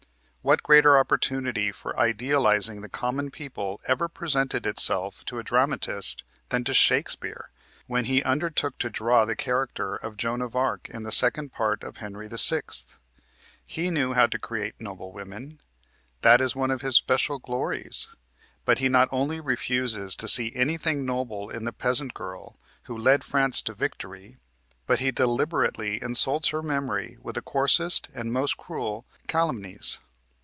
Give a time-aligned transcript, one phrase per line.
[0.43, 6.63] What greater opportunity for idealizing the common people ever presented itself to a dramatist than
[6.63, 7.51] to Shakespeare
[7.85, 11.83] when he undertook to draw the character of Joan of Arc in the second part
[11.83, 12.61] of "Henry VI."?
[13.67, 15.59] He knew how to create noble women
[16.21, 18.07] that is one of his special glories
[18.65, 23.23] but he not only refuses to see anything noble in the peasant girl who led
[23.23, 24.37] France to victory,
[24.87, 29.99] but he deliberately insults her memory with the coarsest and most cruel calumnies.